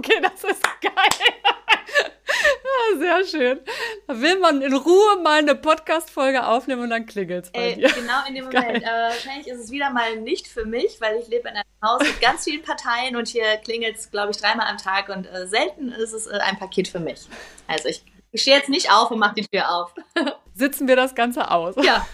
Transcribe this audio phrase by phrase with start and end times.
[0.00, 0.92] okay, das ist geil.
[2.38, 3.60] Ja, sehr schön.
[4.06, 7.74] Da will man in Ruhe mal eine Podcast-Folge aufnehmen und dann klingelt es bei Ey,
[7.76, 7.88] dir.
[7.88, 8.84] Genau in dem Moment.
[8.84, 12.00] Aber wahrscheinlich ist es wieder mal nicht für mich, weil ich lebe in einem Haus
[12.00, 15.46] mit ganz vielen Parteien und hier klingelt es, glaube ich, dreimal am Tag und äh,
[15.46, 17.28] selten ist es äh, ein Paket für mich.
[17.66, 19.94] Also ich, ich stehe jetzt nicht auf und mache die Tür auf.
[20.54, 21.74] Sitzen wir das Ganze aus.
[21.82, 22.06] Ja.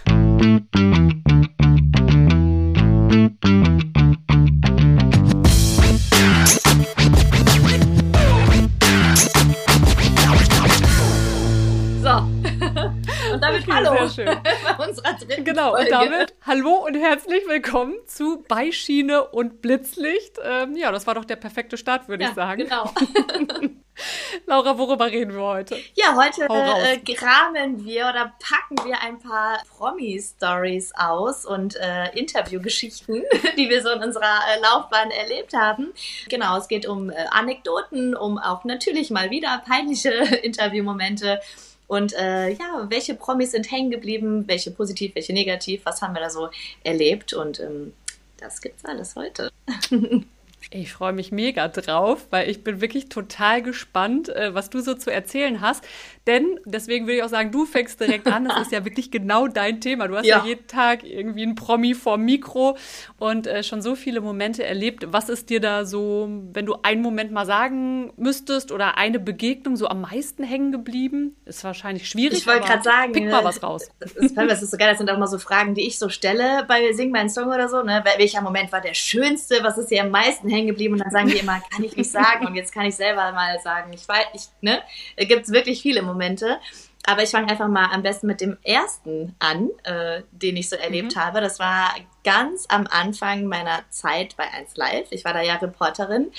[15.26, 20.38] Dritten genau, und damit hallo und herzlich willkommen zu Beischiene und Blitzlicht.
[20.40, 22.62] Ähm, ja, das war doch der perfekte Start, würde ja, ich sagen.
[22.62, 22.92] Genau.
[24.46, 25.76] Laura, worüber reden wir heute?
[25.94, 33.24] Ja, heute äh, graben wir oder packen wir ein paar Promi-Stories aus und äh, Interviewgeschichten,
[33.56, 35.92] die wir so in unserer äh, Laufbahn erlebt haben.
[36.28, 40.10] Genau, es geht um äh, Anekdoten, um auch natürlich mal wieder peinliche
[40.42, 41.40] Interviewmomente
[41.86, 46.20] und äh, ja, welche Promis sind hängen geblieben, welche positiv, welche negativ, was haben wir
[46.20, 46.48] da so
[46.82, 47.92] erlebt und ähm,
[48.38, 49.50] das gibt's alles heute.
[50.70, 54.94] Ich freue mich mega drauf, weil ich bin wirklich total gespannt, äh, was du so
[54.94, 55.84] zu erzählen hast.
[56.26, 58.46] Denn, deswegen würde ich auch sagen, du fängst direkt an.
[58.46, 60.08] Das ist ja wirklich genau dein Thema.
[60.08, 62.76] Du hast ja, ja jeden Tag irgendwie ein Promi vor Mikro
[63.18, 65.06] und äh, schon so viele Momente erlebt.
[65.12, 69.76] Was ist dir da so, wenn du einen Moment mal sagen müsstest oder eine Begegnung
[69.76, 71.36] so am meisten hängen geblieben?
[71.44, 72.38] Ist wahrscheinlich schwierig.
[72.38, 73.88] Ich wollte gerade sagen, pick mal was raus.
[74.00, 74.88] Das ist, das ist so geil.
[74.88, 77.68] Das sind auch immer so Fragen, die ich so stelle bei Sing meinen Song oder
[77.68, 77.82] so.
[77.82, 78.02] Ne?
[78.16, 79.60] Welcher Moment war der schönste?
[79.62, 80.94] Was ist dir am meisten hängen geblieben?
[80.94, 82.46] Und dann sagen die immer, kann ich nicht sagen.
[82.48, 83.92] Und jetzt kann ich selber mal sagen.
[83.92, 84.80] Ich weiß, ich, ne?
[85.16, 86.15] Da gibt es wirklich viele Momente.
[86.16, 86.58] Momente.
[87.06, 90.76] Aber ich fange einfach mal am besten mit dem ersten an, äh, den ich so
[90.76, 91.20] erlebt mhm.
[91.20, 91.40] habe.
[91.40, 95.06] Das war ganz am Anfang meiner Zeit bei 1 Live.
[95.10, 96.32] Ich war da ja Reporterin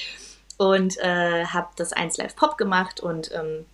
[0.57, 3.65] und äh, habe das 1 Live Pop gemacht und ähm,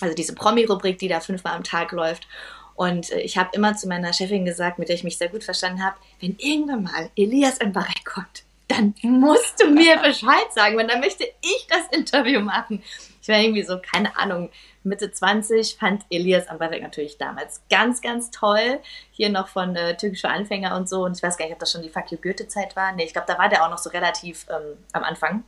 [0.00, 2.26] also diese Promi-Rubrik, die da fünfmal am Tag läuft.
[2.74, 5.44] Und äh, ich habe immer zu meiner Chefin gesagt, mit der ich mich sehr gut
[5.44, 10.86] verstanden habe, wenn irgendwann mal Elias Mbarek kommt, dann musst du mir Bescheid sagen, weil
[10.86, 12.82] dann möchte ich das Interview machen.
[13.22, 14.50] Ich war irgendwie so, keine Ahnung,
[14.82, 18.80] Mitte 20, fand Elias Ambarek natürlich damals ganz, ganz toll.
[19.12, 21.04] Hier noch von äh, türkischer Anfänger und so.
[21.04, 22.92] Und ich weiß gar nicht, ob das schon die Fuck Goethe-Zeit war.
[22.92, 25.44] Nee, ich glaube, da war der auch noch so relativ ähm, am Anfang.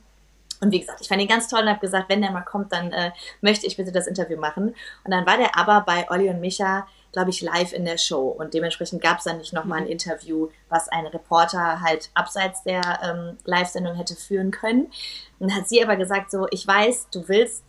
[0.61, 2.71] Und wie gesagt, ich fand ihn ganz toll und habe gesagt, wenn der mal kommt,
[2.71, 4.73] dann äh, möchte ich bitte das Interview machen.
[5.03, 8.29] Und dann war der aber bei Olli und Micha, glaube ich, live in der Show.
[8.29, 9.91] Und dementsprechend gab es dann nicht nochmal ein mhm.
[9.91, 14.85] Interview, was ein Reporter halt abseits der ähm, Live-Sendung hätte führen können.
[15.39, 17.64] Und dann hat sie aber gesagt, so, ich weiß, du willst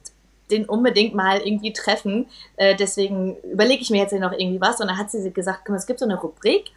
[0.50, 2.28] den unbedingt mal irgendwie treffen.
[2.56, 4.80] Äh, deswegen überlege ich mir jetzt noch irgendwie was.
[4.80, 6.72] Und dann hat sie gesagt, es gibt so eine Rubrik.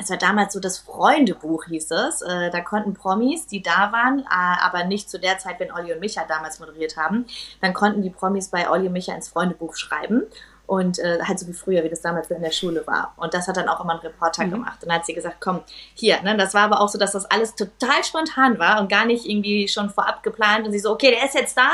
[0.00, 2.22] Es war damals so das Freundebuch, hieß es.
[2.22, 5.92] Äh, da konnten Promis, die da waren, äh, aber nicht zu der Zeit, wenn Olli
[5.92, 7.26] und Micha damals moderiert haben,
[7.60, 10.22] dann konnten die Promis bei Olli und Micha ins Freundebuch schreiben.
[10.68, 13.14] Und äh, halt so wie früher, wie das damals in der Schule war.
[13.16, 14.50] Und das hat dann auch immer ein Reporter mhm.
[14.50, 14.82] gemacht.
[14.82, 15.62] Und dann hat sie gesagt, komm,
[15.94, 19.06] hier, ne, das war aber auch so, dass das alles total spontan war und gar
[19.06, 20.66] nicht irgendwie schon vorab geplant.
[20.66, 21.70] Und sie so, okay, der ist jetzt da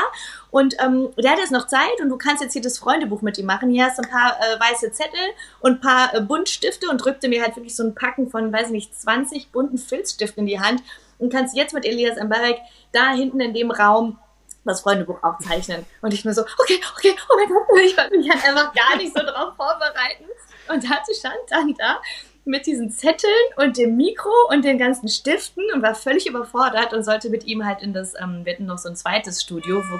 [0.49, 3.37] und ähm, der hat jetzt noch Zeit und du kannst jetzt hier das Freundebuch mit
[3.37, 3.69] ihm machen.
[3.69, 5.19] Hier hast du ein paar äh, weiße Zettel
[5.59, 8.67] und ein paar äh, Buntstifte und drückte mir halt wirklich so ein Packen von, weiß
[8.67, 10.81] ich nicht, 20 bunten Filzstiften in die Hand
[11.19, 12.59] und kannst jetzt mit Elias Mbarek
[12.93, 14.17] da hinten in dem Raum
[14.65, 15.85] das Freundebuch aufzeichnen.
[16.01, 18.97] Und ich mir so, okay, okay, oh mein Gott, ich konnte mich halt einfach gar
[18.97, 20.25] nicht so drauf vorbereiten.
[20.67, 22.01] Und dazu stand dann da
[22.45, 27.03] mit diesen Zetteln und dem Mikro und den ganzen Stiften und war völlig überfordert und
[27.03, 29.99] sollte mit ihm halt in das, ähm, wir hatten noch so ein zweites Studio, wo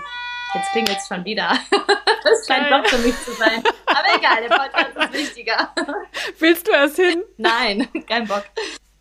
[0.55, 1.57] Jetzt klingelt es schon wieder.
[2.23, 3.63] Das scheint doch für mich zu sein.
[3.85, 5.71] Aber egal, der Podcast ist wichtiger.
[6.39, 7.23] Willst du erst hin?
[7.37, 8.45] Nein, kein Bock.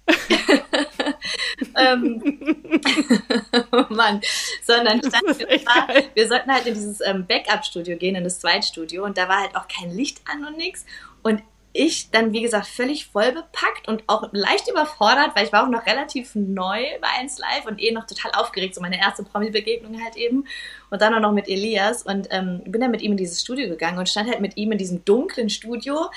[1.79, 2.23] ähm,
[3.89, 4.21] Mann,
[4.63, 9.05] sondern war, wir sollten halt in dieses ähm, Backup-Studio gehen, in das Zweitstudio.
[9.05, 10.85] Und da war halt auch kein Licht an und nichts
[11.23, 11.43] und
[11.77, 15.69] ich dann, wie gesagt, völlig voll bepackt und auch leicht überfordert, weil ich war auch
[15.69, 20.01] noch relativ neu bei 1 Live und eh noch total aufgeregt, so meine erste Promi-Begegnung
[20.03, 20.47] halt eben.
[20.91, 22.05] Und dann auch noch mit Elias.
[22.05, 24.71] Und ähm, bin dann mit ihm in dieses Studio gegangen und stand halt mit ihm
[24.71, 26.11] in diesem dunklen Studio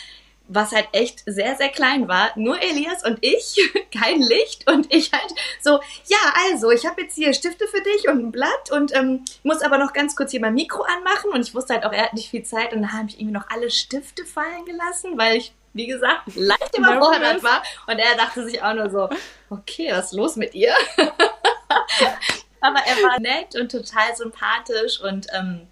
[0.47, 2.31] was halt echt sehr, sehr klein war.
[2.35, 3.59] Nur Elias und ich,
[3.91, 4.69] kein Licht.
[4.69, 8.31] Und ich halt so, ja, also, ich habe jetzt hier Stifte für dich und ein
[8.31, 11.31] Blatt und ähm, muss aber noch ganz kurz hier mein Mikro anmachen.
[11.31, 12.73] Und ich wusste halt auch, er hat nicht viel Zeit.
[12.73, 16.77] Und dann habe ich irgendwie noch alle Stifte fallen gelassen, weil ich, wie gesagt, leicht
[16.77, 17.63] überfordert war.
[17.87, 19.09] Und er dachte sich auch nur so,
[19.49, 20.73] okay, was ist los mit ihr?
[22.61, 25.67] aber er war nett und total sympathisch und ähm,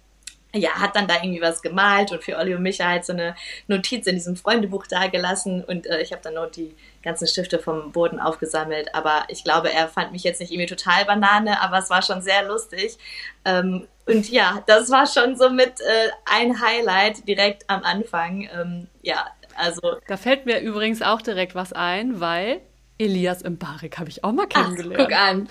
[0.56, 3.34] ja, hat dann da irgendwie was gemalt und für Olli und Micha halt so eine
[3.66, 7.92] Notiz in diesem Freundebuch dagelassen und äh, ich habe dann nur die ganzen Stifte vom
[7.92, 8.94] Boden aufgesammelt.
[8.94, 12.22] Aber ich glaube, er fand mich jetzt nicht irgendwie total Banane, aber es war schon
[12.22, 12.98] sehr lustig.
[13.44, 18.48] Ähm, Und ja, das war schon so mit äh, ein Highlight direkt am Anfang.
[18.54, 19.26] Ähm, ja,
[19.56, 19.96] also.
[20.06, 22.60] Da fällt mir übrigens auch direkt was ein, weil
[22.98, 25.00] Elias Mbarek habe ich auch mal kennengelernt.
[25.00, 25.48] Ach, guck an.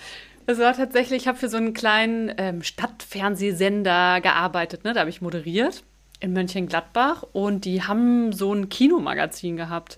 [0.48, 4.94] Es war tatsächlich, ich habe für so einen kleinen ähm, Stadtfernsehsender gearbeitet, ne?
[4.94, 5.84] Da habe ich moderiert
[6.20, 9.98] in Mönchengladbach und die haben so ein Kinomagazin gehabt.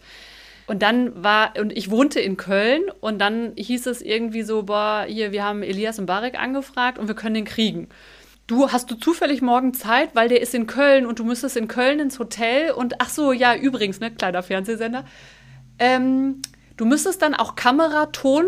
[0.67, 5.05] Und dann war, und ich wohnte in Köln und dann hieß es irgendwie so, boah,
[5.07, 7.87] hier, wir haben Elias Mbarek angefragt und wir können den kriegen.
[8.47, 11.67] Du, hast du zufällig morgen Zeit, weil der ist in Köln und du müsstest in
[11.67, 15.05] Köln ins Hotel und ach so, ja, übrigens, ne, kleiner Fernsehsender.
[15.79, 16.41] Ähm,
[16.75, 18.45] du müsstest dann auch Kamera, Ton,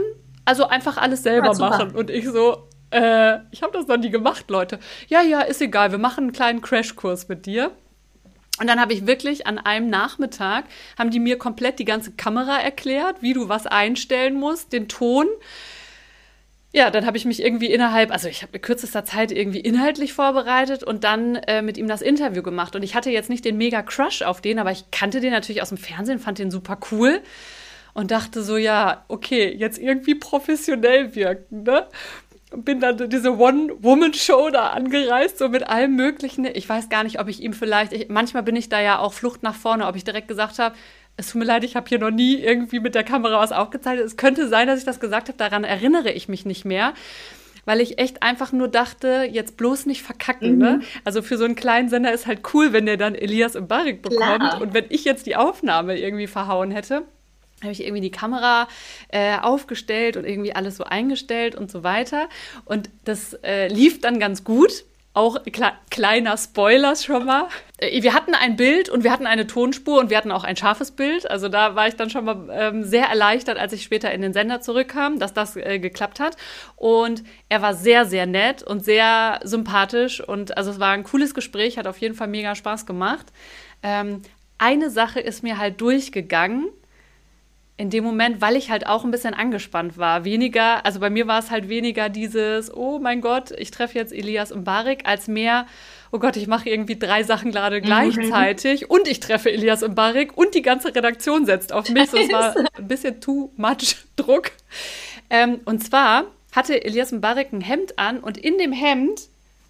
[0.50, 1.92] also einfach alles selber ja, machen.
[1.92, 4.80] Und ich so, äh, ich habe das noch nie gemacht, Leute.
[5.08, 7.70] Ja, ja, ist egal, wir machen einen kleinen Crashkurs mit dir.
[8.60, 10.66] Und dann habe ich wirklich an einem Nachmittag,
[10.98, 15.28] haben die mir komplett die ganze Kamera erklärt, wie du was einstellen musst, den Ton
[16.72, 20.14] ja, dann habe ich mich irgendwie innerhalb, also ich habe in kürzester Zeit irgendwie inhaltlich
[20.14, 22.76] vorbereitet und dann äh, mit ihm das Interview gemacht.
[22.76, 25.64] Und ich hatte jetzt nicht den mega Crush auf den, aber ich kannte den natürlich
[25.64, 27.22] aus dem Fernsehen, fand den super cool
[27.94, 31.88] und dachte so, ja, okay, jetzt irgendwie professionell wirken, ne?
[32.56, 36.46] bin dann diese One-Woman-Show da angereist, so mit allem Möglichen.
[36.46, 39.14] Ich weiß gar nicht, ob ich ihm vielleicht, ich, manchmal bin ich da ja auch
[39.14, 40.76] Flucht nach vorne, ob ich direkt gesagt habe,
[41.16, 44.06] es tut mir leid, ich habe hier noch nie irgendwie mit der Kamera was aufgezeichnet.
[44.06, 46.94] Es könnte sein, dass ich das gesagt habe, daran erinnere ich mich nicht mehr.
[47.66, 50.58] Weil ich echt einfach nur dachte, jetzt bloß nicht verkacken.
[50.58, 50.72] Ne?
[50.72, 50.80] Mhm.
[50.80, 50.86] Ne?
[51.04, 54.02] Also für so einen kleinen Sender ist halt cool, wenn der dann Elias im Barrik
[54.02, 54.40] bekommt.
[54.40, 54.62] Klar.
[54.62, 57.04] Und wenn ich jetzt die Aufnahme irgendwie verhauen hätte,
[57.62, 58.68] habe ich irgendwie die Kamera
[59.10, 62.30] äh, aufgestellt und irgendwie alles so eingestellt und so weiter.
[62.66, 64.86] Und das äh, lief dann ganz gut.
[65.16, 67.48] Auch kle kleiner Spoiler schon mal.
[67.78, 70.56] Äh, wir hatten ein Bild und wir hatten eine Tonspur und wir hatten auch ein
[70.56, 71.30] scharfes Bild.
[71.30, 74.34] Also da war ich dann schon mal ähm, sehr erleichtert, als ich später in den
[74.34, 76.38] Sender zurückkam, dass das äh, geklappt hat.
[76.76, 80.22] Und er war sehr, sehr nett und sehr sympathisch.
[80.22, 83.26] Und also es war ein cooles Gespräch, hat auf jeden Fall mega Spaß gemacht.
[83.82, 84.22] Ähm,
[84.60, 86.70] eine Sache ist mir halt durchgegangen
[87.80, 90.26] in dem Moment, weil ich halt auch ein bisschen angespannt war.
[90.26, 94.12] Weniger, also bei mir war es halt weniger dieses, oh mein Gott, ich treffe jetzt
[94.12, 95.66] Elias und Barik, als mehr,
[96.12, 97.86] oh Gott, ich mache irgendwie drei Sachen gerade mhm.
[97.86, 98.88] gleichzeitig mhm.
[98.90, 102.10] und ich treffe Elias und Barik und die ganze Redaktion setzt auf mich.
[102.10, 104.52] So, es war ein bisschen too much Druck.
[105.30, 109.22] Ähm, und zwar hatte Elias und Barik ein Hemd an und in dem Hemd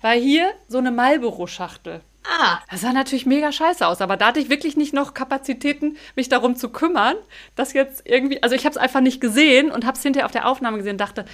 [0.02, 2.02] war hier so eine Marlboro-Schachtel.
[2.24, 2.60] Ah.
[2.70, 6.30] Das sah natürlich mega scheiße aus, aber da hatte ich wirklich nicht noch Kapazitäten, mich
[6.30, 7.16] darum zu kümmern,
[7.56, 10.32] dass jetzt irgendwie, also ich habe es einfach nicht gesehen und habe es hinterher auf
[10.32, 11.26] der Aufnahme gesehen und dachte,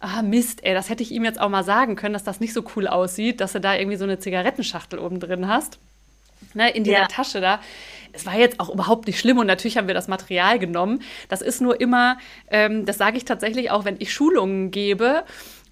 [0.00, 2.52] ah Mist, ey, das hätte ich ihm jetzt auch mal sagen können, dass das nicht
[2.52, 5.78] so cool aussieht, dass du da irgendwie so eine Zigarettenschachtel oben drin hast.
[6.52, 7.06] Ne, in dieser ja.
[7.06, 7.60] Tasche da.
[8.12, 11.02] Es war jetzt auch überhaupt nicht schlimm und natürlich haben wir das Material genommen.
[11.28, 12.18] Das ist nur immer,
[12.48, 15.24] ähm, das sage ich tatsächlich auch, wenn ich Schulungen gebe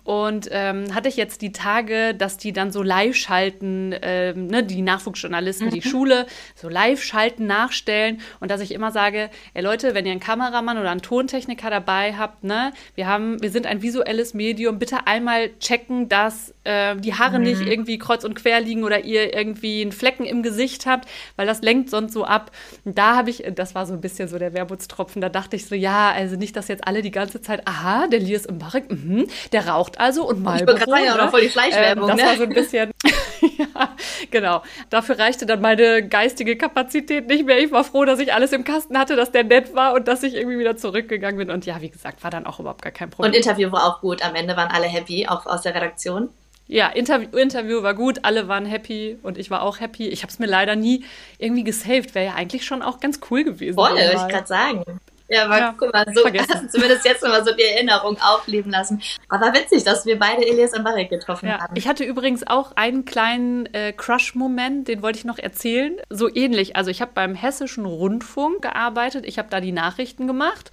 [0.04, 4.64] und ähm, hatte ich jetzt die Tage, dass die dann so live schalten, ähm, ne,
[4.64, 5.70] die Nachwuchsjournalisten, mhm.
[5.70, 10.12] die Schule, so live schalten, nachstellen und dass ich immer sage, ey Leute, wenn ihr
[10.12, 14.78] einen Kameramann oder einen Tontechniker dabei habt, ne, wir haben, wir sind ein visuelles Medium,
[14.78, 17.44] bitte einmal checken, dass äh, die Haare mhm.
[17.44, 21.46] nicht irgendwie kreuz und quer liegen oder ihr irgendwie einen Flecken im Gesicht habt, weil
[21.46, 22.50] das lenkt sonst so ab.
[22.84, 25.66] Und da habe ich, das war so ein bisschen so der Wermutstropfen, da dachte ich
[25.66, 28.90] so, ja, also nicht, dass jetzt alle die ganze Zeit, aha, der Lies im Barek,
[28.90, 30.76] mh, der raucht raucht also und Marlboro.
[30.76, 31.30] Ich sagen, ja, ne?
[31.30, 32.10] voll die Fleischwerbung.
[32.10, 32.30] Ähm, das ne?
[32.30, 32.90] war so ein bisschen,
[33.58, 33.94] ja,
[34.30, 34.62] genau.
[34.90, 37.58] Dafür reichte dann meine geistige Kapazität nicht mehr.
[37.58, 40.22] Ich war froh, dass ich alles im Kasten hatte, dass der nett war und dass
[40.22, 41.50] ich irgendwie wieder zurückgegangen bin.
[41.50, 43.30] Und ja, wie gesagt, war dann auch überhaupt gar kein Problem.
[43.30, 44.24] Und Interview war auch gut.
[44.24, 46.30] Am Ende waren alle happy, auch aus der Redaktion.
[46.68, 50.08] Ja, Interview, Interview war gut, alle waren happy und ich war auch happy.
[50.08, 51.04] Ich habe es mir leider nie
[51.38, 53.74] irgendwie gesaved, wäre ja eigentlich schon auch ganz cool gewesen.
[53.74, 54.84] Voll, würde ich gerade sagen.
[55.32, 56.22] Ja, aber ja, guck mal, so
[56.68, 59.00] zumindest jetzt mal so die Erinnerung aufleben lassen.
[59.30, 61.74] Aber witzig, dass wir beide Elias und Marek getroffen ja, haben.
[61.74, 65.96] Ich hatte übrigens auch einen kleinen äh, Crush-Moment, den wollte ich noch erzählen.
[66.10, 66.76] So ähnlich.
[66.76, 69.24] Also ich habe beim Hessischen Rundfunk gearbeitet.
[69.26, 70.70] Ich habe da die Nachrichten gemacht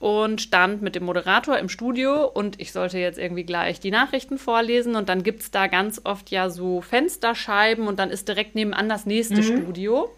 [0.00, 4.36] und stand mit dem Moderator im Studio und ich sollte jetzt irgendwie gleich die Nachrichten
[4.36, 8.56] vorlesen und dann gibt es da ganz oft ja so Fensterscheiben und dann ist direkt
[8.56, 9.62] nebenan das nächste mhm.
[9.62, 10.10] Studio.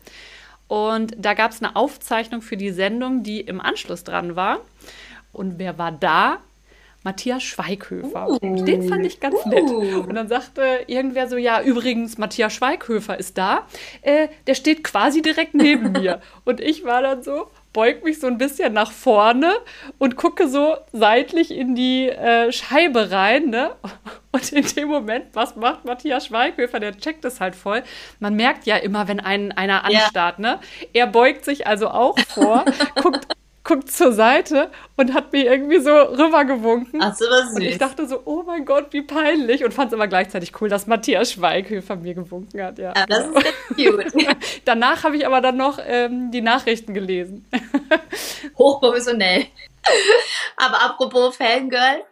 [0.69, 4.61] Und da gab es eine Aufzeichnung für die Sendung, die im Anschluss dran war.
[5.33, 6.39] Und wer war da?
[7.05, 8.29] Matthias Schweighöfer.
[8.31, 9.49] Uh, Den fand ich ganz uh.
[9.49, 9.71] nett.
[10.07, 13.67] Und dann sagte irgendwer so, ja, übrigens, Matthias Schweighöfer ist da.
[14.01, 16.23] Äh, der steht quasi direkt neben mir.
[16.45, 19.53] Und ich war dann so, beug mich so ein bisschen nach vorne
[19.99, 23.51] und gucke so seitlich in die äh, Scheibe rein.
[23.51, 23.73] Ne?
[24.33, 26.81] Und in dem Moment, was macht Matthias Schweighöfer?
[26.81, 27.85] Der checkt es halt voll.
[28.19, 30.39] Man merkt ja immer, wenn einen, einer anstarrt.
[30.39, 30.55] Ja.
[30.55, 30.61] Ne?
[30.93, 32.65] Er beugt sich also auch vor,
[33.01, 33.29] guckt
[33.65, 37.01] guckt zur Seite und hat mir irgendwie so rübergewunken.
[37.03, 39.65] Ach so, was Und ich dachte so, oh mein Gott, wie peinlich.
[39.65, 42.79] Und fand es aber gleichzeitig cool, dass Matthias Schweighöfer mir gewunken hat.
[42.79, 44.13] Ja, ja das ist cute.
[44.67, 47.49] Danach habe ich aber dann noch ähm, die Nachrichten gelesen.
[48.59, 49.47] Hochprofessionell.
[50.57, 52.05] aber apropos Fangirl,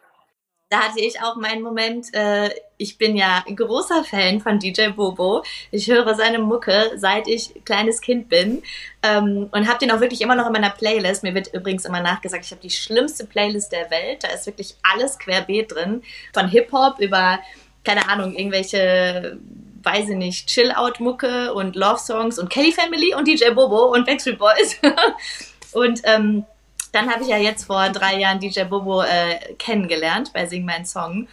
[0.71, 2.15] da hatte ich auch meinen Moment.
[2.15, 2.49] Äh,
[2.83, 5.45] ich bin ja großer Fan von DJ Bobo.
[5.71, 8.63] Ich höre seine Mucke, seit ich kleines Kind bin.
[9.03, 11.23] Ähm, und habe den auch wirklich immer noch in meiner Playlist.
[11.23, 14.25] Mir wird übrigens immer nachgesagt, ich habe die schlimmste Playlist der Welt.
[14.25, 16.03] Da ist wirklich alles querbeet drin.
[16.35, 17.39] Von Hip-Hop über,
[17.85, 19.39] keine Ahnung, irgendwelche
[19.85, 24.79] weiß ich nicht, Chill-Out-Mucke und Love-Songs und Kelly Family und DJ Bobo und Backstreet Boys.
[25.73, 26.45] und ähm,
[26.93, 30.87] dann habe ich ja jetzt vor drei Jahren DJ Bobo äh, kennengelernt bei Sing Mein
[30.87, 31.27] Song.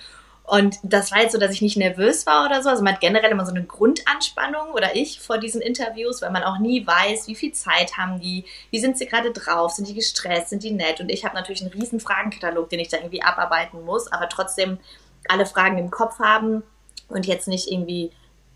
[0.50, 2.70] Und das war jetzt so, dass ich nicht nervös war oder so.
[2.70, 6.44] Also man hat generell immer so eine Grundanspannung oder ich vor diesen Interviews, weil man
[6.44, 9.94] auch nie weiß, wie viel Zeit haben die, wie sind sie gerade drauf, sind die
[9.94, 11.01] gestresst, sind die nett.
[11.01, 14.79] Und ich habe natürlich einen riesen Fragenkatalog, den ich da irgendwie abarbeiten muss, aber trotzdem
[15.27, 16.63] alle Fragen im Kopf haben
[17.10, 18.12] und jetzt nicht irgendwie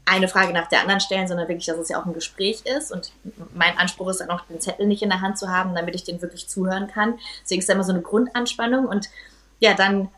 [0.05, 2.91] eine Frage nach der anderen stellen, sondern wirklich, dass es ja auch ein Gespräch ist.
[2.91, 3.12] Und
[3.53, 6.03] mein Anspruch ist dann auch, den Zettel nicht in der Hand zu haben, damit ich
[6.03, 7.19] den wirklich zuhören kann.
[7.43, 8.85] Deswegen ist da immer so eine Grundanspannung.
[8.85, 9.09] Und
[9.59, 10.09] ja, dann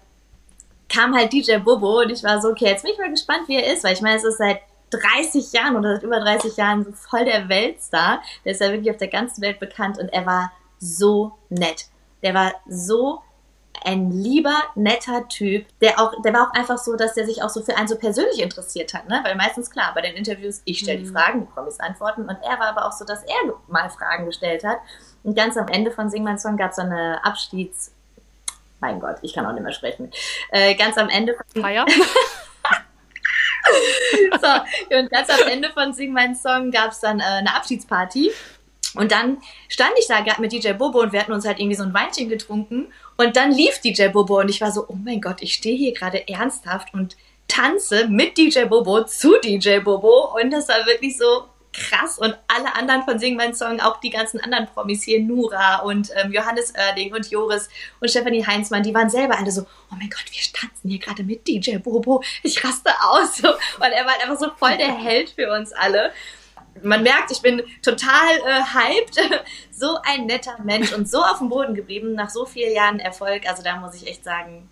[0.90, 3.56] kam halt DJ Bobo und ich war so, okay, jetzt bin ich mal gespannt, wie
[3.56, 4.60] er ist, weil ich meine, es ist seit
[4.92, 8.22] 30 Jahren oder seit über 30 Jahren so voll der Weltstar.
[8.44, 11.86] Der ist ja wirklich auf der ganzen Welt bekannt und er war so nett.
[12.24, 13.22] Der war so
[13.84, 17.50] ein lieber, netter Typ, der auch, der war auch einfach so, dass der sich auch
[17.50, 19.22] so für einen so persönlich interessiert hat, ne?
[19.24, 21.14] Weil meistens klar, bei den Interviews, ich stelle die mhm.
[21.14, 24.64] Fragen, die Promis antworten und er war aber auch so, dass er mal Fragen gestellt
[24.64, 24.78] hat.
[25.24, 27.92] Und ganz am Ende von Sing Mein Song gab es so eine Abschieds,
[28.86, 30.12] mein Gott, ich kann auch nicht mehr sprechen.
[30.52, 31.36] Äh, ganz am Ende.
[31.60, 31.86] Feier?
[34.42, 38.32] so, und ganz am Ende von Sing Mein Song gab es dann äh, eine Abschiedsparty.
[38.94, 41.76] Und dann stand ich da gerade mit DJ Bobo und wir hatten uns halt irgendwie
[41.76, 42.94] so ein Weinchen getrunken.
[43.18, 45.94] Und dann lief DJ Bobo und ich war so, oh mein Gott, ich stehe hier
[45.94, 50.38] gerade ernsthaft und tanze mit DJ Bobo zu DJ Bobo.
[50.40, 52.18] Und das war wirklich so krass.
[52.18, 56.10] Und alle anderen von Sing Mein Song, auch die ganzen anderen Promis hier, Nura und
[56.16, 60.10] ähm, Johannes Oerding und Joris und Stephanie Heinzmann, die waren selber alle so, oh mein
[60.10, 62.24] Gott, wir tanzen hier gerade mit DJ Bobo.
[62.44, 63.40] Ich raste aus.
[63.40, 66.12] Und er war halt einfach so voll der Held für uns alle
[66.84, 69.18] man merkt, ich bin total äh, hyped.
[69.72, 73.48] so ein netter Mensch und so auf dem Boden geblieben nach so vielen Jahren Erfolg.
[73.48, 74.70] Also da muss ich echt sagen,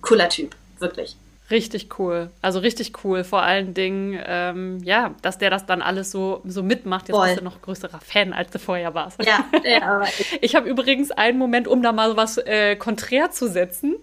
[0.00, 1.16] cooler Typ, wirklich.
[1.50, 2.30] Richtig cool.
[2.42, 3.22] Also richtig cool.
[3.22, 7.08] Vor allen Dingen, ähm, ja, dass der das dann alles so, so mitmacht.
[7.08, 7.28] Jetzt Voll.
[7.28, 9.24] bist du noch größerer Fan, als du vorher warst.
[9.24, 10.08] Ja, ja aber
[10.40, 13.96] ich habe übrigens einen Moment, um da mal was äh, konträr zu setzen.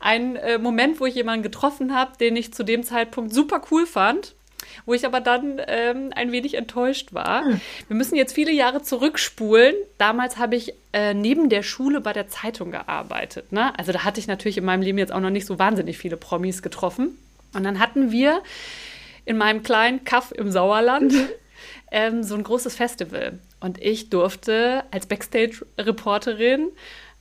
[0.00, 3.84] Ein äh, Moment, wo ich jemanden getroffen habe, den ich zu dem Zeitpunkt super cool
[3.84, 4.34] fand
[4.86, 7.44] wo ich aber dann ähm, ein wenig enttäuscht war.
[7.44, 7.60] Hm.
[7.88, 9.74] Wir müssen jetzt viele Jahre zurückspulen.
[9.98, 13.52] Damals habe ich äh, neben der Schule bei der Zeitung gearbeitet.
[13.52, 13.76] Ne?
[13.78, 16.16] Also da hatte ich natürlich in meinem Leben jetzt auch noch nicht so wahnsinnig viele
[16.16, 17.18] Promis getroffen.
[17.54, 18.42] Und dann hatten wir
[19.24, 21.28] in meinem kleinen Kaff im Sauerland mhm.
[21.90, 23.38] ähm, so ein großes Festival.
[23.60, 26.70] Und ich durfte als Backstage-Reporterin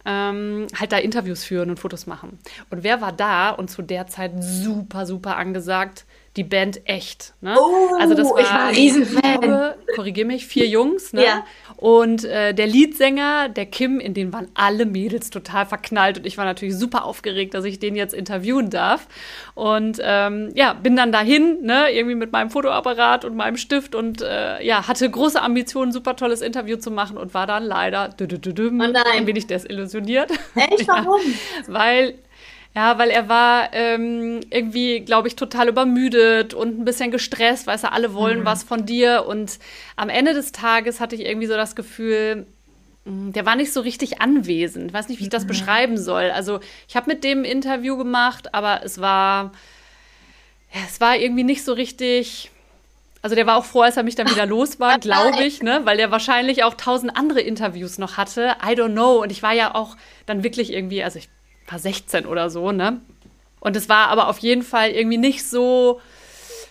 [0.05, 2.39] ähm, halt da Interviews führen und Fotos machen.
[2.69, 6.05] Und wer war da und zu der Zeit super, super angesagt?
[6.37, 7.33] Die Band echt.
[7.41, 7.55] Ne?
[7.59, 9.73] Oh, also das war, ich war ein Riesenfan.
[9.95, 11.11] Korrigiere mich, vier Jungs.
[11.11, 11.25] Ne?
[11.25, 11.45] Ja.
[11.75, 16.19] Und äh, der Leadsänger, der Kim, in den waren alle Mädels total verknallt.
[16.19, 19.07] Und ich war natürlich super aufgeregt, dass ich den jetzt interviewen darf.
[19.55, 24.21] Und ähm, ja, bin dann dahin, ne, irgendwie mit meinem Fotoapparat und meinem Stift und
[24.21, 28.25] äh, ja, hatte große Ambitionen, super tolles Interview zu machen und war dann leider dü
[28.25, 30.31] -dü -dü oh ein wenig desillusioniert.
[30.55, 30.87] Echt?
[30.87, 31.21] Warum?
[31.21, 32.15] ja, weil
[32.77, 37.79] ja, weil er war ähm, irgendwie, glaube ich, total übermüdet und ein bisschen gestresst, weil
[37.81, 38.45] er alle wollen mhm.
[38.45, 39.25] was von dir.
[39.27, 39.57] Und
[39.95, 42.45] am Ende des Tages hatte ich irgendwie so das Gefühl,
[43.05, 44.91] hm, der war nicht so richtig anwesend.
[44.91, 45.47] Ich weiß nicht, wie ich das mhm.
[45.47, 46.29] beschreiben soll.
[46.29, 49.53] Also ich habe mit dem ein Interview gemacht, aber es war,
[50.85, 52.51] es war irgendwie nicht so richtig.
[53.23, 55.81] Also der war auch froh, als er mich dann wieder los war, glaube ich, ne?
[55.85, 58.55] weil der wahrscheinlich auch tausend andere Interviews noch hatte.
[58.63, 59.23] I don't know.
[59.23, 61.27] Und ich war ja auch dann wirklich irgendwie, also ich
[61.67, 63.01] war 16 oder so, ne?
[63.59, 65.99] Und es war aber auf jeden Fall irgendwie nicht so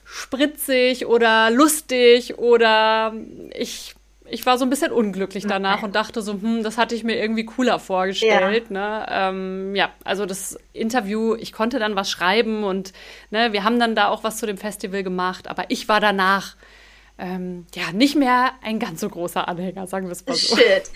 [0.04, 3.12] spritzig oder lustig oder
[3.54, 7.02] ich, ich war so ein bisschen unglücklich danach und dachte so, hm, das hatte ich
[7.02, 8.66] mir irgendwie cooler vorgestellt.
[8.70, 9.00] Ja.
[9.00, 9.06] Ne?
[9.10, 12.92] Ähm, ja, also das Interview, ich konnte dann was schreiben und
[13.30, 16.54] ne, wir haben dann da auch was zu dem Festival gemacht, aber ich war danach
[17.18, 20.56] ähm, ja, nicht mehr ein ganz so großer Anhänger, sagen wir es mal so.
[20.56, 20.90] Shit.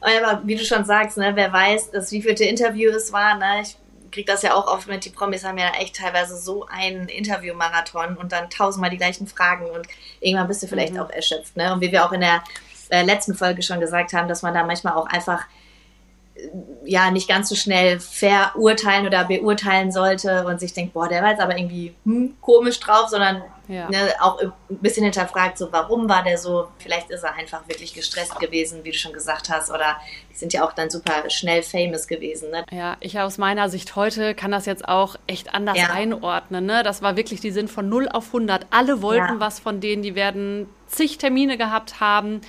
[0.00, 3.76] Aber wie du schon sagst, ne, wer weiß, das wievielte Interview es war, ne, ich
[4.10, 8.16] kriege das ja auch oft mit, die Promis haben ja echt teilweise so einen Interviewmarathon
[8.16, 9.86] und dann tausendmal die gleichen Fragen und
[10.20, 11.00] irgendwann bist du vielleicht mhm.
[11.00, 12.42] auch erschöpft, ne, und wie wir auch in der
[12.88, 15.44] äh, letzten Folge schon gesagt haben, dass man da manchmal auch einfach
[16.84, 21.30] ja nicht ganz so schnell verurteilen oder beurteilen sollte und sich denkt, boah, der war
[21.30, 23.88] jetzt aber irgendwie hm, komisch drauf, sondern ja.
[23.90, 26.68] ne, auch ein bisschen hinterfragt, so warum war der so?
[26.78, 29.96] Vielleicht ist er einfach wirklich gestresst gewesen, wie du schon gesagt hast, oder
[30.30, 32.50] die sind ja auch dann super schnell famous gewesen.
[32.50, 32.64] Ne?
[32.70, 35.90] Ja, ich aus meiner Sicht heute kann das jetzt auch echt anders ja.
[35.90, 36.66] einordnen.
[36.66, 36.82] Ne?
[36.82, 38.66] Das war wirklich, die sind von 0 auf 100.
[38.70, 39.40] Alle wollten ja.
[39.40, 42.40] was von denen, die werden zig Termine gehabt haben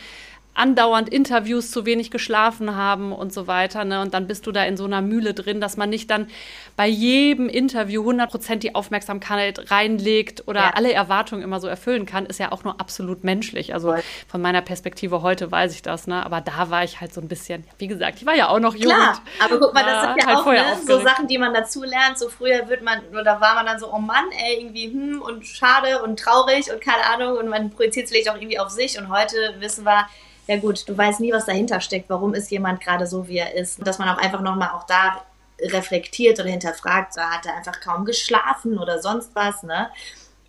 [0.58, 3.86] andauernd Interviews zu wenig geschlafen haben und so weiter.
[3.86, 4.02] Ne?
[4.02, 6.28] Und dann bist du da in so einer Mühle drin, dass man nicht dann
[6.76, 10.72] bei jedem Interview 100% die Aufmerksamkeit reinlegt oder ja.
[10.76, 13.74] alle Erwartungen immer so erfüllen kann, ist ja auch nur absolut menschlich.
[13.74, 13.96] Also
[14.28, 16.26] von meiner Perspektive heute weiß ich das, ne?
[16.26, 18.76] aber da war ich halt so ein bisschen, wie gesagt, ich war ja auch noch
[18.76, 18.92] jung.
[18.92, 21.84] Klar, aber guck mal, das sind ja halt auch ne, so Sachen, die man dazu
[21.84, 22.18] lernt.
[22.18, 25.46] So früher wird man, oder war man dann so, oh Mann, ey, irgendwie, hm, und
[25.46, 28.98] schade und traurig und keine Ahnung und man projiziert es vielleicht auch irgendwie auf sich
[28.98, 30.08] und heute wissen wir,
[30.48, 33.54] ja gut, du weißt nie, was dahinter steckt, warum ist jemand gerade so, wie er
[33.56, 33.86] ist.
[33.86, 35.22] Dass man auch einfach nochmal auch da
[35.60, 39.89] reflektiert oder hinterfragt, so hat er einfach kaum geschlafen oder sonst was, ne?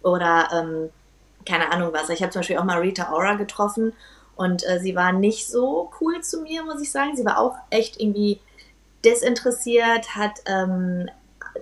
[0.03, 0.91] Oder ähm,
[1.45, 2.11] keine Ahnung was.
[2.11, 3.93] Ich habe zum Beispiel auch mal Rita Ora getroffen
[4.37, 7.17] und äh, sie war nicht so cool zu mir, muss ich sagen.
[7.17, 8.39] Sie war auch echt irgendwie
[9.05, 11.09] desinteressiert, hat ähm,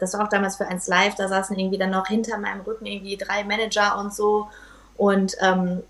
[0.00, 2.86] das war auch damals für eins Live, da saßen irgendwie dann noch hinter meinem Rücken
[2.86, 4.48] irgendwie drei Manager und so.
[4.96, 5.82] Und ähm,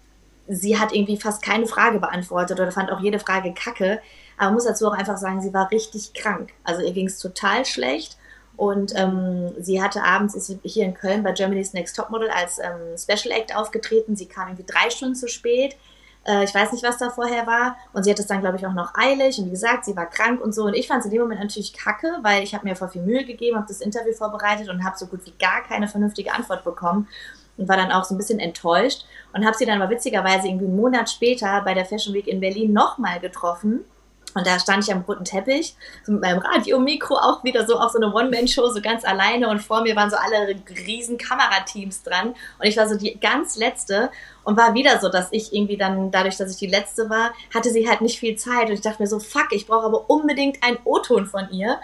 [0.49, 4.01] sie hat irgendwie fast keine Frage beantwortet oder fand auch jede Frage kacke.
[4.37, 6.53] Aber man muss dazu auch einfach sagen, sie war richtig krank.
[6.65, 8.17] Also ihr ging es total schlecht.
[8.57, 12.97] Und ähm, sie hatte abends, ist hier in Köln bei Germany's Next Topmodel als ähm,
[12.97, 14.17] Special Act aufgetreten.
[14.17, 15.77] Sie kam irgendwie drei Stunden zu spät.
[16.25, 17.77] Äh, ich weiß nicht, was da vorher war.
[17.93, 19.39] Und sie hat es dann, glaube ich, auch noch eilig.
[19.39, 20.65] Und wie gesagt, sie war krank und so.
[20.65, 23.03] Und ich fand es in dem Moment natürlich kacke, weil ich habe mir voll viel
[23.03, 26.65] Mühe gegeben, habe das Interview vorbereitet und habe so gut wie gar keine vernünftige Antwort
[26.65, 27.09] bekommen
[27.57, 30.67] und war dann auch so ein bisschen enttäuscht und habe sie dann aber witzigerweise irgendwie
[30.67, 33.85] einen Monat später bei der Fashion Week in Berlin nochmal getroffen.
[34.35, 37.93] Und da stand ich am roten Teppich, so mit meinem Radiomikro auch wieder so auf
[37.93, 39.49] so eine One-Man-Show, so ganz alleine.
[39.49, 40.55] Und vor mir waren so alle
[40.87, 42.35] riesen Kamerateams dran.
[42.59, 44.11] Und ich war so die ganz letzte
[44.45, 47.71] und war wieder so, dass ich irgendwie dann, dadurch, dass ich die letzte war, hatte
[47.71, 48.67] sie halt nicht viel Zeit.
[48.69, 51.81] Und ich dachte mir so, fuck, ich brauche aber unbedingt einen O-Ton von ihr.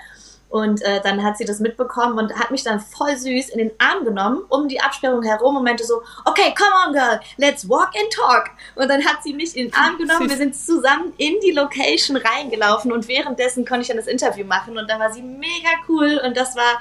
[0.53, 3.71] Und äh, dann hat sie das mitbekommen und hat mich dann voll süß in den
[3.79, 7.93] Arm genommen, um die Absperrung herum und meinte so, okay, come on, girl, let's walk
[7.99, 8.51] and talk.
[8.75, 12.19] Und dann hat sie mich in den Arm genommen, wir sind zusammen in die Location
[12.19, 16.21] reingelaufen und währenddessen konnte ich dann das Interview machen und da war sie mega cool
[16.23, 16.79] und das war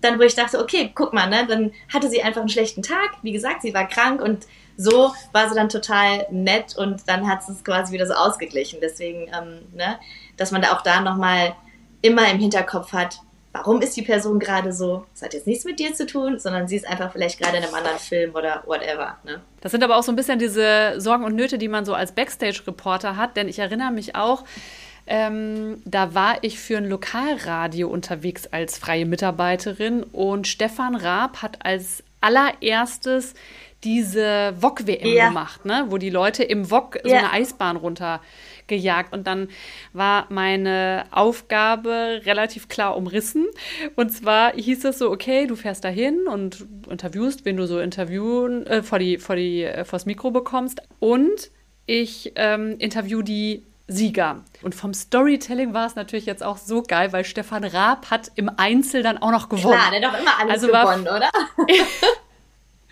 [0.00, 3.10] dann, wo ich dachte, okay, guck mal, ne, dann hatte sie einfach einen schlechten Tag.
[3.20, 4.46] Wie gesagt, sie war krank und
[4.78, 8.78] so war sie dann total nett und dann hat sie es quasi wieder so ausgeglichen.
[8.80, 9.98] Deswegen, ähm, ne,
[10.38, 11.54] dass man da auch da nochmal
[12.02, 13.20] immer im Hinterkopf hat,
[13.52, 15.04] warum ist die Person gerade so?
[15.12, 17.64] Das hat jetzt nichts mit dir zu tun, sondern sie ist einfach vielleicht gerade in
[17.64, 19.18] einem anderen Film oder whatever.
[19.24, 19.40] Ne?
[19.60, 22.12] Das sind aber auch so ein bisschen diese Sorgen und Nöte, die man so als
[22.12, 24.44] Backstage-Reporter hat, denn ich erinnere mich auch,
[25.06, 31.64] ähm, da war ich für ein Lokalradio unterwegs als freie Mitarbeiterin und Stefan Raab hat
[31.64, 33.34] als allererstes
[33.84, 35.28] diese VOG-WM ja.
[35.28, 35.86] gemacht, ne?
[35.88, 37.10] wo die Leute im VOG ja.
[37.10, 38.20] so eine Eisbahn runter
[38.66, 39.12] gejagt.
[39.12, 39.48] Und dann
[39.92, 43.46] war meine Aufgabe relativ klar umrissen.
[43.96, 48.66] Und zwar hieß es so, okay, du fährst dahin und interviewst, wen du so interviewen,
[48.66, 50.82] äh, vor, die, vor, die, äh, vors Mikro bekommst.
[50.98, 51.50] Und
[51.86, 54.42] ich ähm, interview die Sieger.
[54.62, 58.50] Und vom Storytelling war es natürlich jetzt auch so geil, weil Stefan Raab hat im
[58.56, 59.76] Einzel dann auch noch gewonnen.
[59.76, 61.30] Klar, der hat doch immer alles also gewonnen, war, oder?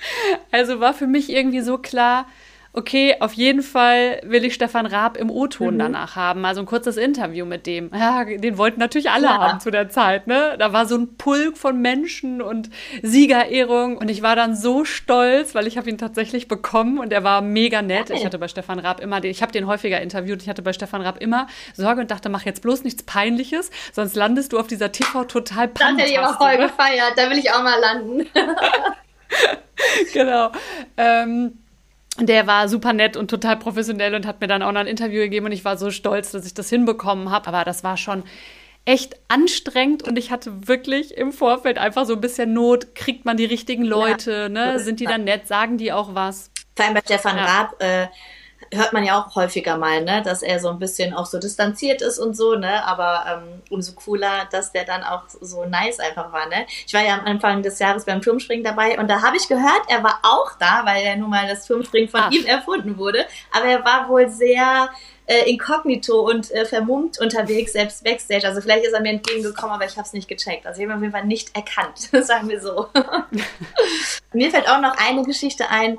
[0.51, 2.27] also war für mich irgendwie so klar,
[2.73, 5.79] okay, auf jeden Fall will ich Stefan Raab im O-Ton mhm.
[5.79, 6.45] danach haben.
[6.45, 7.91] Also ein kurzes Interview mit dem.
[8.01, 9.39] Ja, den wollten natürlich alle ja.
[9.39, 10.57] haben zu der Zeit, ne?
[10.59, 12.71] Da war so ein Pulk von Menschen und
[13.03, 13.99] Siegerehrung.
[13.99, 17.43] Und ich war dann so stolz, weil ich habe ihn tatsächlich bekommen und er war
[17.43, 18.09] mega nett.
[18.09, 21.03] Ich hatte bei Stefan Raab immer, ich habe den häufiger interviewt, ich hatte bei Stefan
[21.03, 24.91] Raab immer Sorge und dachte, mach jetzt bloß nichts Peinliches, sonst landest du auf dieser
[24.91, 28.27] TV total Das hätte ich aber voll gefeiert, da will ich auch mal landen.
[30.13, 30.51] genau.
[30.97, 31.60] Ähm,
[32.29, 35.21] der war super nett und total professionell und hat mir dann auch noch ein Interview
[35.21, 37.49] gegeben und ich war so stolz, dass ich das hinbekommen habe.
[37.49, 38.25] Aber das war schon
[38.85, 42.95] echt anstrengend und ich hatte wirklich im Vorfeld einfach so ein bisschen Not.
[42.95, 44.33] Kriegt man die richtigen Leute?
[44.33, 44.79] Ja, ne?
[44.79, 45.47] Sind die dann nett?
[45.47, 46.51] Sagen die auch was?
[46.75, 47.45] Vor allem bei Stefan ja.
[47.45, 47.83] Raab.
[47.83, 48.07] Äh,
[48.73, 52.03] hört man ja auch häufiger mal, ne, dass er so ein bisschen auch so distanziert
[52.03, 56.33] ist und so, ne, aber ähm, umso cooler, dass der dann auch so nice einfach
[56.33, 56.67] war, ne.
[56.87, 59.83] Ich war ja am Anfang des Jahres beim Turmspringen dabei und da habe ich gehört,
[59.89, 62.31] er war auch da, weil ja nun mal das Turmspringen von Ach.
[62.31, 64.91] ihm erfunden wurde, aber er war wohl sehr
[65.31, 68.45] äh, inkognito und äh, vermummt unterwegs, selbst Backstage.
[68.45, 70.67] Also vielleicht ist er mir entgegengekommen, aber ich habe es nicht gecheckt.
[70.67, 72.89] Also ich habe ihn auf jeden Fall nicht erkannt, sagen wir so.
[74.33, 75.99] mir fällt auch noch eine Geschichte ein,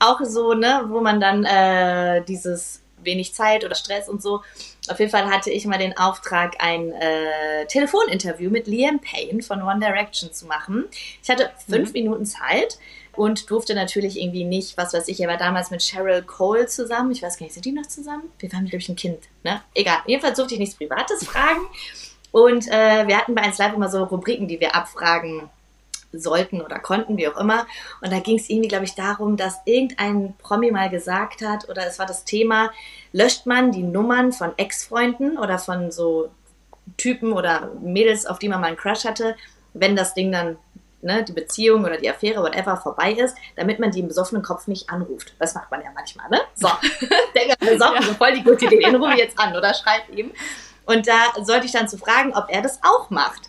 [0.00, 4.42] auch so, ne, wo man dann äh, dieses wenig Zeit oder Stress und so.
[4.88, 9.62] Auf jeden Fall hatte ich mal den Auftrag, ein äh, Telefoninterview mit Liam Payne von
[9.62, 10.86] One Direction zu machen.
[11.22, 11.92] Ich hatte fünf mhm.
[11.92, 12.78] Minuten Zeit
[13.14, 17.12] und durfte natürlich irgendwie nicht, was weiß ich, er war damals mit Cheryl Cole zusammen.
[17.12, 18.24] Ich weiß gar nicht, sind die noch zusammen?
[18.38, 19.62] Wir waren, glaube ich, ein Kind, ne?
[19.74, 19.98] Egal.
[20.06, 21.60] Jedenfalls durfte ich nichts Privates fragen.
[22.32, 25.50] Und äh, wir hatten bei 1 Live immer so Rubriken, die wir abfragen
[26.12, 27.66] sollten oder konnten, wie auch immer.
[28.00, 31.86] Und da ging es irgendwie, glaube ich, darum, dass irgendein Promi mal gesagt hat, oder
[31.86, 32.70] es war das Thema,
[33.12, 36.30] löscht man die Nummern von Ex-Freunden oder von so
[36.96, 39.36] Typen oder Mädels, auf die man mal einen Crush hatte,
[39.74, 40.56] wenn das Ding dann,
[41.02, 44.66] ne, die Beziehung oder die Affäre, whatever, vorbei ist, damit man die im besoffenen Kopf
[44.66, 45.34] nicht anruft.
[45.38, 46.40] Das macht man ja manchmal, ne?
[46.54, 46.68] So,
[47.34, 48.02] denke, besoffen, ja.
[48.02, 50.32] so voll die gute Idee, den rufe ich jetzt an oder schreib ihm.
[50.86, 53.48] Und da sollte ich dann zu fragen, ob er das auch macht.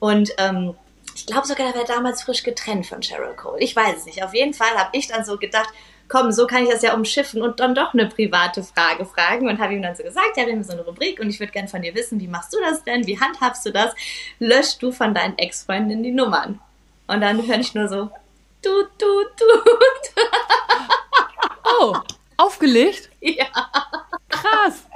[0.00, 0.74] Und ähm,
[1.20, 3.60] ich glaube sogar, er wäre damals frisch getrennt von Cheryl Cole.
[3.60, 4.24] Ich weiß es nicht.
[4.24, 5.68] Auf jeden Fall habe ich dann so gedacht,
[6.08, 9.60] komm, so kann ich das ja umschiffen und dann doch eine private Frage fragen und
[9.60, 11.68] habe ihm dann so gesagt, ja, wir haben so eine Rubrik und ich würde gerne
[11.68, 13.06] von dir wissen, wie machst du das denn?
[13.06, 13.94] Wie handhabst du das?
[14.38, 16.58] Löschst du von deinen Ex-Freundinnen die Nummern?
[17.06, 18.10] Und dann höre ich nur so,
[18.62, 20.24] tut, tut, tut.
[21.80, 21.94] Oh,
[22.38, 23.10] aufgelegt?
[23.20, 23.46] Ja.
[24.30, 24.86] Krass.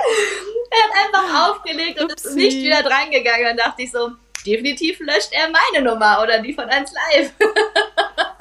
[0.71, 2.29] Er hat einfach aufgelegt und Upsi.
[2.29, 3.45] ist nicht wieder drangegangen.
[3.45, 4.13] Dann dachte ich so,
[4.47, 7.33] definitiv löscht er meine Nummer oder die von 1 Live.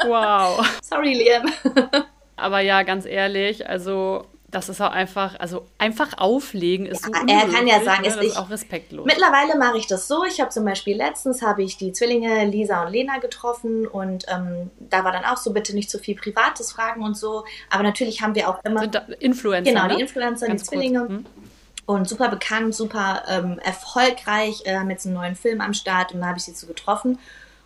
[0.06, 0.68] Wow.
[0.84, 1.50] Sorry, Liam.
[2.36, 7.28] Aber ja, ganz ehrlich, also das ist auch einfach, also einfach auflegen ist ja, so
[7.28, 8.08] Er kann ja sagen, ne?
[8.08, 9.06] ist, ist auch respektlos.
[9.06, 10.24] Mittlerweile mache ich das so.
[10.26, 14.70] Ich habe zum Beispiel letztens habe ich die Zwillinge Lisa und Lena getroffen und ähm,
[14.80, 17.46] da war dann auch so bitte nicht zu so viel Privates fragen und so.
[17.70, 19.72] Aber natürlich haben wir auch immer Sind Influencer.
[19.72, 19.96] Genau, ne?
[19.96, 21.08] die Influencer, Ganz die Zwillinge.
[21.08, 21.26] Hm?
[21.86, 26.22] Und super bekannt, super ähm, erfolgreich, äh, haben jetzt einen neuen Film am Start und
[26.22, 27.19] da habe ich sie zu getroffen.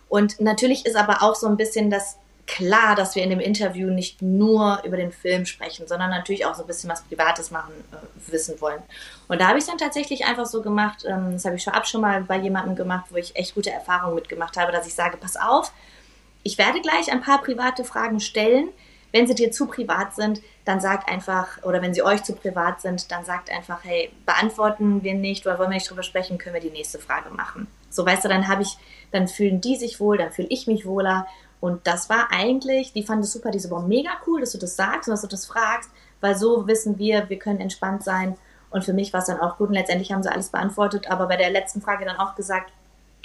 [0.08, 2.16] Und natürlich ist aber auch so ein bisschen das
[2.48, 6.54] klar, dass wir in dem Interview nicht nur über den Film sprechen, sondern natürlich auch
[6.54, 8.82] so ein bisschen was Privates machen, äh, wissen wollen.
[9.28, 11.86] Und da habe ich dann tatsächlich einfach so gemacht, ähm, das habe ich schon ab
[11.86, 15.18] schon mal bei jemandem gemacht, wo ich echt gute Erfahrungen mitgemacht habe, dass ich sage,
[15.18, 15.72] pass auf,
[16.42, 18.70] ich werde gleich ein paar private Fragen stellen.
[19.12, 22.80] Wenn sie dir zu privat sind, dann sagt einfach, oder wenn sie euch zu privat
[22.80, 26.54] sind, dann sagt einfach, hey, beantworten wir nicht oder wollen wir nicht drüber sprechen, können
[26.54, 27.66] wir die nächste Frage machen.
[27.90, 28.76] So weißt du, dann habe ich,
[29.10, 31.26] dann fühlen die sich wohl, dann fühle ich mich wohler
[31.60, 34.76] und das war eigentlich, die fand es super, die so, mega cool, dass du das
[34.76, 35.90] sagst und dass du das fragst,
[36.20, 38.36] weil so wissen wir, wir können entspannt sein.
[38.70, 41.26] Und für mich war es dann auch gut und letztendlich haben sie alles beantwortet, aber
[41.26, 42.70] bei der letzten Frage dann auch gesagt,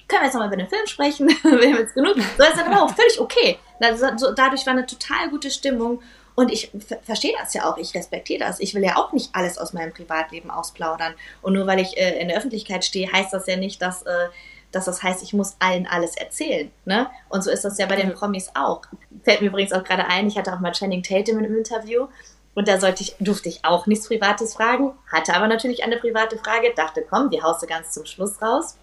[0.08, 1.28] können wir jetzt nochmal über den Film sprechen?
[1.44, 2.16] wir haben jetzt genug.
[2.16, 3.60] So ist dann auch völlig okay.
[3.92, 6.02] Dadurch war eine total gute Stimmung
[6.36, 6.72] und ich
[7.04, 8.60] verstehe das ja auch, ich respektiere das.
[8.60, 11.14] Ich will ja auch nicht alles aus meinem Privatleben ausplaudern.
[11.44, 14.30] Und nur weil ich äh, in der Öffentlichkeit stehe, heißt das ja nicht, dass äh,
[14.74, 16.72] dass das heißt, ich muss allen alles erzählen.
[16.86, 17.08] Ne?
[17.30, 18.82] Und so ist das ja bei den Promis auch.
[19.24, 22.08] Fällt mir übrigens auch gerade ein, ich hatte auch mal Channing Tatum im Interview
[22.56, 26.38] und da sollte ich, durfte ich auch nichts Privates fragen, hatte aber natürlich eine private
[26.38, 28.78] Frage, dachte, komm, die haust du ganz zum Schluss raus.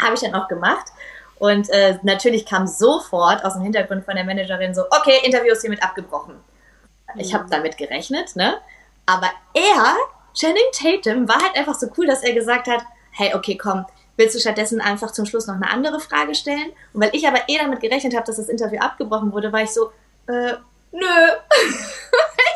[0.00, 0.86] Habe ich dann auch gemacht.
[1.42, 5.62] Und äh, natürlich kam sofort aus dem Hintergrund von der Managerin so, okay, Interview ist
[5.62, 6.36] hiermit abgebrochen.
[7.16, 7.50] Ich habe mhm.
[7.50, 8.58] damit gerechnet, ne?
[9.06, 9.96] Aber er,
[10.34, 13.84] Channing Tatum, war halt einfach so cool, dass er gesagt hat, hey, okay, komm,
[14.16, 16.70] willst du stattdessen einfach zum Schluss noch eine andere Frage stellen?
[16.92, 19.70] Und weil ich aber eh damit gerechnet habe, dass das Interview abgebrochen wurde, war ich
[19.70, 19.90] so,
[20.28, 20.52] äh,
[20.92, 21.00] nö,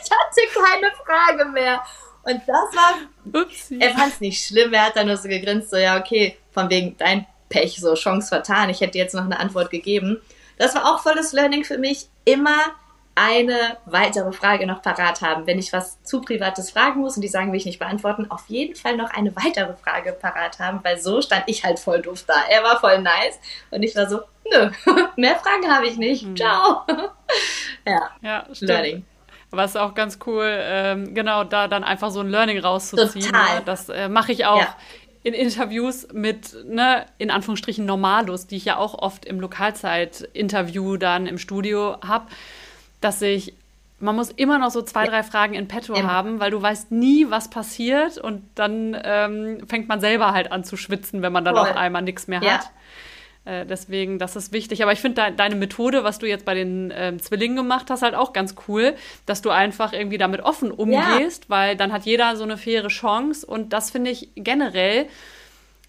[0.05, 1.83] ich hatte keine Frage mehr.
[2.23, 3.81] Und das war, Upsi.
[3.81, 6.71] er fand es nicht schlimm, er hat dann nur so gegrinst, so, ja, okay, von
[6.71, 10.21] wegen dein Pech, so Chance vertan, ich hätte jetzt noch eine Antwort gegeben.
[10.59, 12.57] Das war auch volles Learning für mich, immer
[13.17, 15.47] eine weitere Frage noch parat haben.
[15.47, 18.45] Wenn ich was zu Privates fragen muss und die sagen, will ich nicht beantworten, auf
[18.49, 22.25] jeden Fall noch eine weitere Frage parat haben, weil so stand ich halt voll doof
[22.27, 22.35] da.
[22.51, 24.21] Er war voll nice und ich war so,
[24.53, 24.71] nö,
[25.17, 26.27] mehr Fragen habe ich nicht.
[26.27, 26.37] Mhm.
[26.37, 26.83] Ciao.
[27.87, 28.69] ja, ja stimmt.
[28.69, 29.05] Learning.
[29.51, 33.25] Aber es ist auch ganz cool, ähm, genau da dann einfach so ein Learning rauszuziehen.
[33.25, 33.55] Total.
[33.55, 34.61] Ja, das äh, mache ich auch.
[34.61, 34.77] Ja
[35.27, 41.27] in Interviews mit, ne, in Anführungsstrichen Normalos, die ich ja auch oft im Lokalzeit-Interview dann
[41.27, 42.27] im Studio habe
[43.01, 43.55] dass ich
[43.99, 46.13] man muss immer noch so zwei, drei Fragen in petto Immer.
[46.13, 50.65] haben, weil du weißt nie, was passiert und dann ähm, fängt man selber halt an
[50.65, 51.71] zu schwitzen, wenn man dann Voll.
[51.71, 52.59] auf einmal nichts mehr ja.
[52.59, 52.71] hat.
[53.47, 54.83] Äh, deswegen, das ist wichtig.
[54.83, 58.03] Aber ich finde de deine Methode, was du jetzt bei den ähm, Zwillingen gemacht hast,
[58.03, 61.51] halt auch ganz cool, dass du einfach irgendwie damit offen umgehst, ja.
[61.51, 65.07] weil dann hat jeder so eine faire Chance und das finde ich generell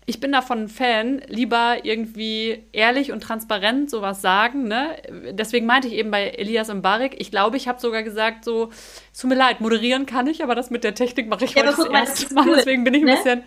[0.09, 4.69] ich bin davon ein Fan, lieber irgendwie ehrlich und transparent sowas sagen.
[4.69, 4.95] Ne?
[5.33, 8.69] Deswegen meinte ich eben bei Elias und Barik, ich glaube, ich habe sogar gesagt, so,
[9.11, 11.65] es tut mir leid, moderieren kann ich, aber das mit der Technik mache ich ja,
[11.65, 12.47] heute das erste Mal.
[12.47, 13.11] Cool, deswegen bin ich ne?
[13.11, 13.43] ein bisschen.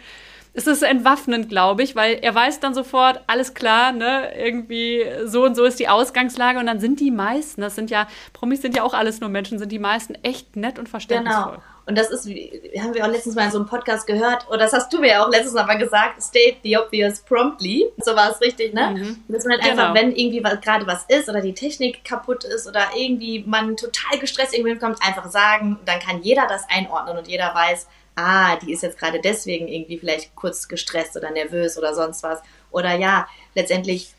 [0.53, 5.45] Es ist entwaffnend, glaube ich, weil er weiß dann sofort, alles klar, ne, irgendwie so
[5.45, 8.75] und so ist die Ausgangslage und dann sind die meisten, das sind ja, Promis sind
[8.77, 11.53] ja auch alles nur Menschen, sind die meisten echt nett und verständnisvoll.
[11.53, 11.63] Genau.
[11.87, 12.27] Und das ist,
[12.79, 15.09] haben wir auch letztens mal in so einem Podcast gehört, oder das hast du mir
[15.09, 17.87] ja auch letztens mal gesagt, state the obvious promptly.
[17.99, 18.95] So war es richtig, ne?
[18.97, 19.25] Mhm.
[19.27, 19.83] Dass man halt genau.
[19.83, 24.21] einfach, wenn irgendwie gerade was ist oder die Technik kaputt ist oder irgendwie man total
[24.21, 28.73] gestresst irgendwie kommt, einfach sagen, dann kann jeder das einordnen und jeder weiß, ah, die
[28.73, 32.41] ist jetzt gerade deswegen irgendwie vielleicht kurz gestresst oder nervös oder sonst was.
[32.71, 34.15] Oder ja, letztendlich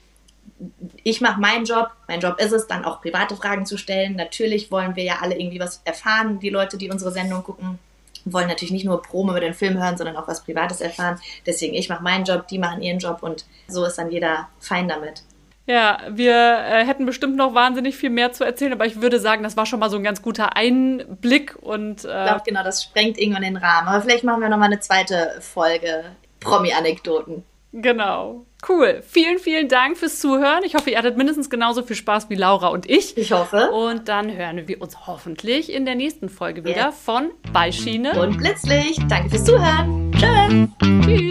[1.03, 1.91] ich mache meinen Job.
[2.07, 4.15] Mein Job ist es, dann auch private Fragen zu stellen.
[4.15, 7.79] Natürlich wollen wir ja alle irgendwie was erfahren, die Leute, die unsere Sendung gucken.
[8.25, 11.19] Wollen natürlich nicht nur Promo über den Film hören, sondern auch was Privates erfahren.
[11.45, 14.87] Deswegen, ich mache meinen Job, die machen ihren Job und so ist dann jeder fein
[14.87, 15.23] damit.
[15.67, 19.43] Ja, wir äh, hätten bestimmt noch wahnsinnig viel mehr zu erzählen, aber ich würde sagen,
[19.43, 22.03] das war schon mal so ein ganz guter Einblick und.
[22.03, 23.87] Äh, ich glaube, genau, das sprengt irgendwann den Rahmen.
[23.87, 26.03] Aber vielleicht machen wir noch mal eine zweite Folge
[26.39, 27.43] Promi-Anekdoten.
[27.73, 28.45] Genau.
[28.67, 29.01] Cool.
[29.07, 30.63] Vielen, vielen Dank fürs Zuhören.
[30.65, 33.17] Ich hoffe, ihr hattet mindestens genauso viel Spaß wie Laura und ich.
[33.17, 33.71] Ich hoffe.
[33.71, 37.01] Und dann hören wir uns hoffentlich in der nächsten Folge wieder yes.
[37.03, 39.01] von Beischiene und Blitzlicht.
[39.09, 40.11] Danke fürs Zuhören.
[40.11, 41.05] Tschüss.
[41.05, 41.30] Tschüss.